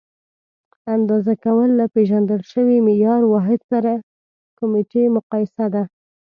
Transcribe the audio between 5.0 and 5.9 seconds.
مقایسه ده.